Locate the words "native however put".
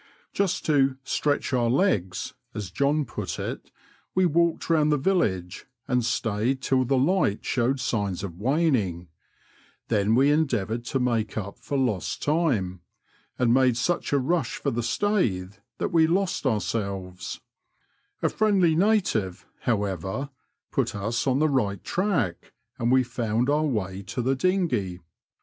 18.75-20.95